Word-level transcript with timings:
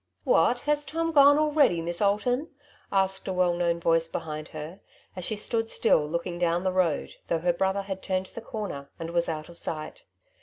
"What, 0.23 0.61
has 0.61 0.83
Tom 0.83 1.11
gone 1.11 1.37
already. 1.37 1.79
Miss 1.79 2.01
Alton 2.01 2.45
?^^ 2.01 2.45
asked 2.91 3.27
a 3.27 3.31
well 3.33 3.53
known 3.53 3.79
voice 3.79 4.07
behind 4.07 4.47
her, 4.47 4.79
as 5.15 5.23
she 5.25 5.35
stood 5.35 5.69
still 5.69 6.03
looking 6.07 6.39
down 6.39 6.63
the 6.63 6.71
road, 6.71 7.17
though 7.27 7.37
her 7.37 7.53
brother 7.53 7.83
had 7.83 8.01
turned 8.01 8.25
the 8.25 8.41
corner 8.41 8.89
and 8.97 9.11
was 9.11 9.29
out 9.29 9.47
of 9.47 9.59
sight. 9.59 10.05